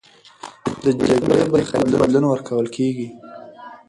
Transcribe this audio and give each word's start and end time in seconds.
د 0.83 0.85
جګړې 1.07 1.45
برخلیک 1.53 1.95
بدلون 2.01 2.25
ورکول 2.27 2.67
کېږي. 2.77 3.07